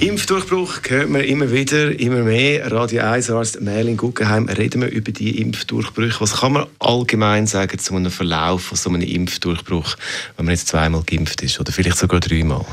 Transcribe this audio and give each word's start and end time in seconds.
Impfdurchbruch 0.00 0.80
hört 0.88 1.10
man 1.10 1.20
immer 1.20 1.52
wieder, 1.52 2.00
immer 2.00 2.22
mehr. 2.22 2.72
Radio 2.72 3.02
1 3.02 3.28
Arzt 3.28 3.60
Merlin 3.60 3.98
Guggenheim, 3.98 4.48
reden 4.48 4.80
wir 4.80 4.88
über 4.88 5.12
die 5.12 5.42
Impfdurchbrüche. 5.42 6.22
Was 6.22 6.40
kann 6.40 6.54
man 6.54 6.66
allgemein 6.78 7.46
sagen 7.46 7.78
zu 7.78 7.94
einem 7.94 8.10
Verlauf 8.10 8.62
von 8.62 8.78
so 8.78 8.88
einem 8.88 9.02
Impfdurchbruch, 9.02 9.96
wenn 10.38 10.46
man 10.46 10.54
jetzt 10.54 10.68
zweimal 10.68 11.02
geimpft 11.02 11.42
ist 11.42 11.60
oder 11.60 11.70
vielleicht 11.70 11.98
sogar 11.98 12.20
dreimal? 12.20 12.64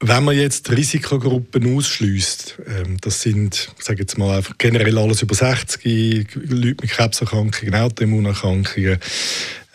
Wenn 0.00 0.24
man 0.24 0.36
jetzt 0.36 0.72
Risikogruppen 0.72 1.76
ausschließt, 1.76 2.58
ähm, 2.66 2.96
das 3.00 3.22
sind, 3.22 3.70
sage 3.78 4.00
jetzt 4.00 4.18
mal 4.18 4.36
einfach 4.36 4.58
generell 4.58 4.98
alles 4.98 5.22
über 5.22 5.36
60, 5.36 6.34
Leute 6.34 6.82
mit 6.82 6.90
Krebserkrankungen, 6.90 7.76
Autoimmunerkrankungen, 7.76 8.98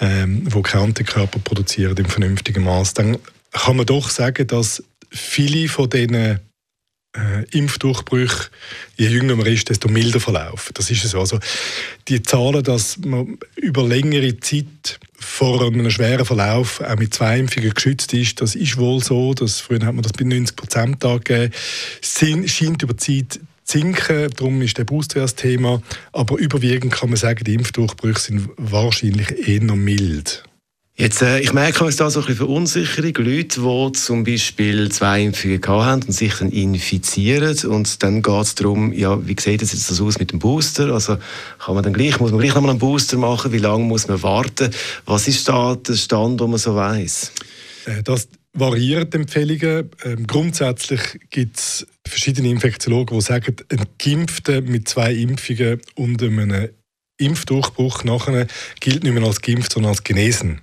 ähm, 0.01 0.43
die 0.43 0.61
keine 0.61 0.83
Antikörper 0.83 1.39
produzieren 1.39 1.95
im 1.95 2.05
vernünftigen 2.05 2.65
Maß, 2.65 2.95
dann 2.95 3.17
kann 3.53 3.77
man 3.77 3.85
doch 3.85 4.09
sagen, 4.09 4.45
dass 4.45 4.83
viele 5.09 5.69
von 5.69 5.89
diesen 5.89 6.41
äh, 7.15 7.43
Impfdurchbrüche, 7.57 8.49
je 8.97 9.07
jünger 9.07 9.35
man 9.35 9.47
ist, 9.47 9.69
desto 9.69 9.87
milder 9.87 10.19
verlaufen. 10.19 10.73
Das 10.75 10.91
ist 10.91 11.01
so. 11.01 11.19
Also 11.19 11.39
die 12.07 12.21
Zahlen, 12.21 12.63
dass 12.63 12.97
man 12.99 13.37
über 13.55 13.83
längere 13.83 14.39
Zeit 14.39 14.99
vor 15.17 15.65
einem 15.65 15.89
schweren 15.89 16.25
Verlauf 16.25 16.81
auch 16.81 16.97
mit 16.97 17.13
zwei 17.13 17.39
Impfungen 17.39 17.73
geschützt 17.73 18.13
ist, 18.13 18.41
das 18.41 18.55
ist 18.55 18.77
wohl 18.77 19.03
so. 19.03 19.33
Das, 19.33 19.59
früher 19.59 19.85
hat 19.85 19.95
man 19.95 20.03
das 20.03 20.13
bei 20.13 20.25
90 20.25 20.55
Prozent 20.55 21.03
angegeben. 21.03 21.53
Es 22.01 22.19
scheint 22.51 22.83
über 22.83 22.93
die 22.93 23.27
Zeit 23.27 23.39
sinken, 23.63 24.29
darum 24.35 24.61
ist 24.61 24.77
der 24.77 24.83
Booster 24.83 25.21
das 25.21 25.35
Thema. 25.35 25.81
Aber 26.11 26.37
überwiegend 26.37 26.93
kann 26.93 27.09
man 27.09 27.17
sagen, 27.17 27.43
die 27.43 27.53
Impfdurchbrüche 27.53 28.19
sind 28.19 28.49
wahrscheinlich 28.57 29.47
eher 29.47 29.61
mild. 29.75 30.43
Jetzt, 30.99 31.21
äh, 31.21 31.39
ich 31.39 31.53
merke 31.53 31.85
es 31.85 31.95
da 31.95 32.09
so 32.09 32.19
ein 32.19 32.25
bisschen 32.25 32.45
Verunsicherung. 32.45 33.13
Leute, 33.19 33.61
die 33.61 33.91
zum 33.93 34.25
Beispiel 34.25 34.91
zwei 34.91 35.23
Impfungen 35.23 35.65
haben 35.65 36.03
und 36.03 36.11
sich 36.11 36.33
dann 36.33 36.51
infizieren 36.51 37.57
und 37.69 38.03
dann 38.03 38.21
geht 38.21 38.43
es 38.43 38.55
darum, 38.55 38.91
ja, 38.91 39.25
wie 39.25 39.33
sieht 39.39 39.61
es 39.61 39.71
jetzt 39.71 40.01
aus 40.01 40.19
mit 40.19 40.33
dem 40.33 40.39
Booster? 40.39 40.91
Also 40.91 41.15
kann 41.57 41.75
man 41.75 41.85
dann 41.85 41.93
gleich, 41.93 42.19
muss 42.19 42.31
man 42.31 42.41
gleich 42.41 42.53
nochmal 42.53 42.71
einen 42.71 42.79
Booster 42.79 43.15
machen? 43.15 43.53
Wie 43.53 43.59
lange 43.59 43.85
muss 43.85 44.09
man 44.09 44.21
warten? 44.21 44.71
Was 45.05 45.29
ist 45.29 45.47
da 45.47 45.73
der 45.75 45.93
Stand, 45.93 46.41
wo 46.41 46.47
man 46.47 46.59
so 46.59 46.75
weiß? 46.75 47.31
Äh, 47.85 48.03
das 48.03 48.27
variieren 48.51 49.09
die 49.09 49.17
Empfehlungen. 49.19 49.91
Ähm, 50.03 50.27
grundsätzlich 50.27 50.99
gibt 51.29 51.59
es 51.59 51.87
verschiedene 52.05 52.49
Infektiologen, 52.49 53.17
die 53.17 53.23
sagen, 53.23 53.55
ein 53.69 53.85
Geimpfter 53.97 54.59
mit 54.59 54.89
zwei 54.89 55.13
Impfungen 55.13 55.79
und 55.95 56.21
einem 56.21 56.71
Impfdurchbruch 57.19 58.03
nachher 58.03 58.47
gilt 58.81 59.05
nicht 59.05 59.13
mehr 59.13 59.23
als 59.23 59.39
geimpft, 59.39 59.71
sondern 59.71 59.91
als 59.91 60.03
genesen 60.03 60.59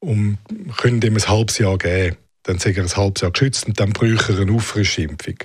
und 0.00 0.38
können 0.76 1.02
ihm 1.02 1.16
ein 1.16 1.28
halbes 1.28 1.58
Jahr 1.58 1.78
geben. 1.78 2.16
Dann 2.44 2.58
sind 2.58 2.76
er 2.76 2.84
ein 2.84 2.96
halbes 2.96 3.22
Jahr 3.22 3.30
geschützt 3.30 3.66
und 3.66 3.78
dann 3.78 3.92
bräuchte 3.92 4.32
er 4.32 4.40
eine 4.40 4.52
Auffrischimpfung. 4.52 5.36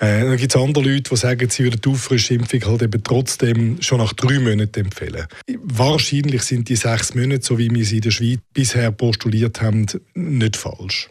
Äh, 0.00 0.24
dann 0.24 0.36
gibt 0.36 0.54
es 0.54 0.60
andere 0.60 0.84
Leute, 0.84 1.10
die 1.10 1.16
sagen, 1.16 1.48
sie 1.48 1.64
würden 1.64 1.80
die 1.80 1.88
Auffrischimpfung 1.88 2.64
halt 2.64 2.82
eben 2.82 3.02
trotzdem 3.02 3.80
schon 3.80 3.98
nach 3.98 4.12
drei 4.12 4.38
Monaten 4.38 4.80
empfehlen. 4.80 5.26
Wahrscheinlich 5.62 6.42
sind 6.42 6.68
die 6.68 6.76
sechs 6.76 7.14
Monate, 7.14 7.44
so 7.44 7.58
wie 7.58 7.70
wir 7.70 7.84
sie 7.84 7.96
in 7.96 8.02
der 8.02 8.10
Schweiz 8.10 8.40
bisher 8.52 8.90
postuliert 8.90 9.60
haben, 9.62 9.86
nicht 10.14 10.56
falsch. 10.56 11.08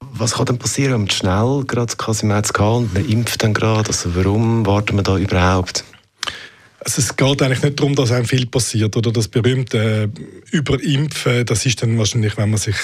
Was 0.00 0.34
kann 0.34 0.46
denn 0.46 0.58
passieren, 0.58 0.92
wenn 0.92 1.00
man 1.02 1.10
schnell 1.10 1.64
gerade 1.66 1.94
quasi 1.96 2.26
hat 2.28 2.58
und 2.58 2.94
man 2.94 3.08
impft 3.08 3.42
dann 3.42 3.54
gerade? 3.54 3.88
Also 3.88 4.14
warum 4.16 4.66
warten 4.66 4.96
wir 4.96 5.02
da 5.02 5.16
überhaupt? 5.16 5.84
Also 6.88 7.02
es 7.02 7.16
geht 7.16 7.42
eigentlich 7.42 7.62
nicht 7.62 7.78
darum, 7.78 7.94
dass 7.94 8.10
einem 8.12 8.24
viel 8.24 8.46
passiert 8.46 8.96
oder 8.96 9.12
das 9.12 9.28
berühmte 9.28 10.10
äh, 10.10 10.56
Überimpfen, 10.56 11.44
das 11.44 11.66
ist 11.66 11.82
dann 11.82 11.98
wahrscheinlich, 11.98 12.38
wenn 12.38 12.48
man 12.48 12.58
sich, 12.58 12.76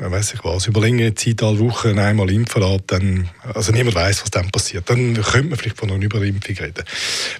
äh, 0.00 0.10
weiß 0.10 0.32
ich 0.32 0.42
was, 0.42 0.66
über 0.66 0.80
längere 0.80 1.14
Zeit, 1.14 1.42
alle 1.42 1.58
Wochen 1.58 1.98
einmal 1.98 2.30
impfen 2.30 2.62
lässt, 2.62 2.84
dann, 2.86 3.28
also 3.42 3.70
niemand 3.72 3.96
weiß, 3.96 4.22
was 4.22 4.30
dann 4.30 4.50
passiert. 4.50 4.88
Dann 4.88 5.12
könnte 5.12 5.48
man 5.50 5.58
vielleicht 5.58 5.76
von 5.76 5.90
einer 5.90 6.02
Überimpfung 6.02 6.56
reden. 6.56 6.84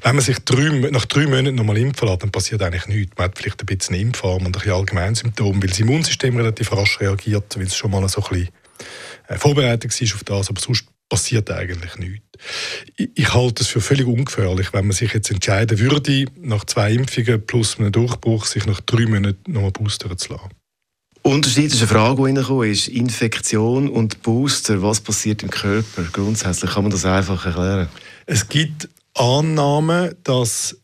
Wenn 0.03 0.15
man 0.15 0.23
sich 0.23 0.39
drei, 0.41 0.91
nach 0.91 1.07
drei 1.07 1.25
Monaten 1.25 1.55
nochmal 1.55 1.79
impfen 1.79 2.07
lässt, 2.07 2.23
dann 2.23 2.31
passiert 2.31 2.61
eigentlich 2.61 2.87
nichts. 2.87 3.17
Man 3.17 3.25
hat 3.25 3.39
vielleicht 3.39 3.63
ein 3.63 3.65
bisschen 3.65 3.97
Impfarm 3.97 4.45
und 4.45 4.49
ein 4.49 4.53
bisschen 4.53 4.73
Allgemeinsymptome, 4.73 5.63
weil 5.63 5.71
das 5.71 5.81
Immunsystem 5.81 6.37
relativ 6.37 6.71
rasch 6.73 7.01
reagiert, 7.01 7.57
weil 7.57 7.65
es 7.65 7.75
schon 7.75 7.93
mal 7.93 8.07
so 8.11 8.21
ein 8.21 8.29
bisschen 8.29 8.49
äh, 9.29 9.39
vorbereitet 9.39 9.99
war 9.99 10.15
auf 10.17 10.25
das, 10.25 10.51
aber 10.51 10.61
sonst 10.61 10.85
passiert 11.11 11.51
eigentlich 11.51 11.97
nichts. 11.97 12.25
Ich, 12.97 13.11
ich 13.15 13.35
halte 13.35 13.63
es 13.63 13.69
für 13.69 13.83
völlig 13.83 14.07
ungefährlich, 14.07 14.73
wenn 14.73 14.87
man 14.87 14.97
sich 14.97 15.13
jetzt 15.13 15.31
entscheiden 15.31 15.79
würde, 15.79 16.25
nach 16.41 16.65
zwei 16.65 16.93
Impfungen 16.93 17.45
plus 17.45 17.79
einem 17.79 17.93
Durchbruch 17.93 18.47
sich 18.47 18.65
nach 18.65 18.81
drei 18.81 19.05
Monaten 19.05 19.53
nochmal 19.53 19.73
boostern 19.73 20.17
zu 20.17 20.33
lassen. 20.33 20.49
Unterschied 21.23 21.67
ist 21.67 21.81
eine 21.81 21.89
Frage, 21.89 22.17
die 22.17 22.23
reingekommen 22.23 22.71
ist. 22.71 22.89
Infektion 22.89 23.91
und 23.91 24.23
Booster, 24.23 24.83
was 24.83 25.03
passiert 25.03 25.43
im 25.43 25.51
Körper? 25.51 26.05
Grundsätzlich 26.11 26.71
kann 26.71 26.85
man 26.85 26.93
das 26.93 27.05
einfach 27.05 27.45
erklären. 27.45 27.91
Es 28.25 28.49
gibt 28.49 28.89
Annahmen, 29.15 30.15
dass 30.25 30.79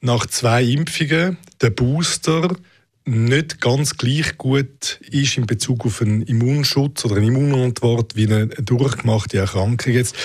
nach 0.00 0.26
zwei 0.26 0.62
Impfungen 0.62 1.38
der 1.60 1.70
Booster 1.70 2.54
nicht 3.08 3.60
ganz 3.60 3.96
gleich 3.96 4.36
gut 4.36 4.98
ist 5.10 5.38
in 5.38 5.46
Bezug 5.46 5.86
auf 5.86 6.02
einen 6.02 6.22
Immunschutz 6.22 7.04
oder 7.04 7.16
eine 7.16 7.26
Immunantwort 7.26 8.16
wie 8.16 8.24
eine 8.24 8.48
durchgemachte 8.48 9.38
Erkrankung. 9.38 9.92
Jetzt 9.92 10.16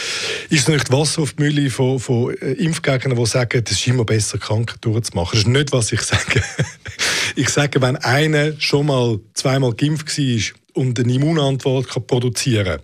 ist 0.49 0.61
es 0.61 0.67
nicht 0.67 0.91
Wasser 0.91 1.21
auf 1.21 1.33
die 1.33 1.43
Mühle 1.43 1.69
von, 1.69 1.99
von 1.99 2.35
äh, 2.37 2.53
Impfgegnern, 2.53 3.15
die 3.15 3.25
sagen, 3.27 3.61
es 3.63 3.71
ist 3.71 3.87
immer 3.87 4.03
besser, 4.03 4.39
Krankheit 4.39 4.83
durchzumachen. 4.83 5.33
Das 5.33 5.41
ist 5.41 5.47
nicht, 5.47 5.71
was 5.71 5.91
ich 5.91 6.01
sage. 6.01 6.41
ich 7.35 7.49
sage, 7.49 7.81
wenn 7.81 7.97
einer 7.97 8.59
schon 8.59 8.87
mal 8.87 9.19
zweimal 9.35 9.73
geimpft 9.73 10.17
war 10.17 10.81
und 10.81 10.99
eine 10.99 11.13
Immunantwort 11.13 11.87
kann 11.87 12.07
produzieren 12.07 12.65
kann, 12.65 12.79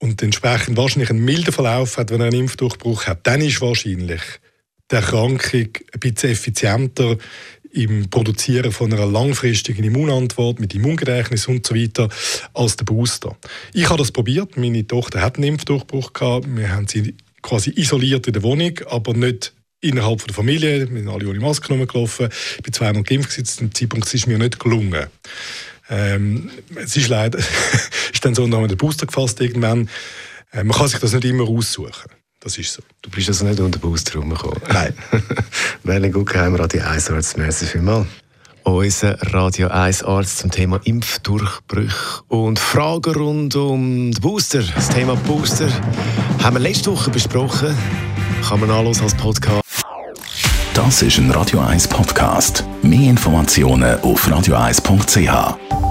und 0.00 0.22
entsprechend 0.22 0.76
wahrscheinlich 0.78 1.10
einen 1.10 1.24
milden 1.24 1.52
Verlauf 1.52 1.98
hat, 1.98 2.10
wenn 2.10 2.20
er 2.20 2.28
einen 2.28 2.40
Impfdurchbruch 2.40 3.06
hat, 3.06 3.26
dann 3.26 3.42
ist 3.42 3.60
wahrscheinlich 3.60 4.22
die 4.90 4.94
Erkrankung 4.94 5.68
ein 5.92 6.00
bisschen 6.00 6.30
effizienter 6.30 7.16
im 7.72 8.10
Produzieren 8.10 8.72
von 8.72 8.92
einer 8.92 9.06
langfristigen 9.06 9.84
Immunantwort 9.84 10.60
mit 10.60 10.74
Immungedächtnis 10.74 11.46
und 11.46 11.66
so 11.66 11.74
weiter 11.74 12.08
als 12.52 12.76
der 12.76 12.84
Booster. 12.84 13.36
Ich 13.72 13.88
habe 13.88 13.98
das 13.98 14.12
probiert. 14.12 14.56
Meine 14.56 14.86
Tochter 14.86 15.20
hat 15.20 15.36
einen 15.36 15.44
Impfdurchbruch 15.44 16.12
gehabt. 16.12 16.46
Wir 16.48 16.70
haben 16.72 16.88
sie 16.88 17.14
quasi 17.42 17.70
isoliert 17.70 18.26
in 18.26 18.32
der 18.32 18.42
Wohnung, 18.42 18.78
aber 18.88 19.14
nicht 19.14 19.52
innerhalb 19.80 20.24
der 20.26 20.34
Familie. 20.34 20.90
Wir 20.90 20.98
sind 20.98 21.08
alle 21.08 21.28
ohne 21.28 21.40
Maske 21.40 21.68
rumgelaufen. 21.68 22.28
Ich 22.56 22.62
bin 22.62 22.72
zweimal 22.72 23.02
geimpft. 23.02 23.32
Zu 23.32 23.60
dem 23.60 23.74
Zeitpunkt 23.74 24.12
ist 24.12 24.26
mir 24.26 24.38
nicht 24.38 24.58
gelungen. 24.58 25.06
Ähm, 25.88 26.50
es 26.76 26.96
ist 26.96 27.08
leider 27.08 27.38
ist 28.12 28.24
dann 28.24 28.34
so, 28.34 28.46
wir 28.46 28.68
den 28.68 28.76
Booster 28.76 29.06
gefasst 29.06 29.40
irgendwann. 29.40 29.88
Äh, 30.52 30.64
man 30.64 30.76
kann 30.76 30.88
sich 30.88 31.00
das 31.00 31.12
nicht 31.12 31.24
immer 31.24 31.48
aussuchen. 31.48 32.10
Das 32.40 32.56
ist 32.56 32.72
so. 32.72 32.82
Du 33.02 33.10
bist 33.10 33.28
also 33.28 33.44
nicht 33.44 33.60
unter 33.60 33.78
den 33.78 33.82
Booster 33.82 34.18
rumgekommen? 34.18 34.60
Nein. 34.72 34.94
Merlin 35.84 36.12
Guggenheim, 36.12 36.54
Radio 36.54 36.82
1 36.82 37.10
Arzt, 37.10 37.36
merci 37.36 37.66
vielmals. 37.66 38.06
Unser 38.62 39.20
Radio 39.32 39.68
1 39.68 40.02
Arzt 40.04 40.38
zum 40.38 40.50
Thema 40.50 40.80
Impfdurchbrüche 40.84 42.22
und 42.28 42.58
Fragen 42.58 43.14
rund 43.14 43.56
um 43.56 44.10
den 44.10 44.20
Booster. 44.20 44.62
Das 44.62 44.88
Thema 44.88 45.16
Booster 45.16 45.68
haben 46.42 46.56
wir 46.56 46.60
letzte 46.60 46.90
Woche 46.90 47.10
besprochen. 47.10 47.76
Kann 48.46 48.60
man 48.60 48.70
anhören 48.70 49.00
als 49.02 49.14
Podcast. 49.14 49.64
Das 50.74 51.02
ist 51.02 51.18
ein 51.18 51.30
Radio 51.30 51.60
1 51.60 51.88
Podcast. 51.88 52.64
Mehr 52.82 53.10
Informationen 53.10 54.00
auf 54.00 54.26
radio1.ch. 54.26 55.89